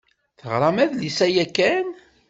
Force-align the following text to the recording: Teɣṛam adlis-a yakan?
Teɣṛam 0.39 0.77
adlis-a 0.83 1.27
yakan? 1.35 1.87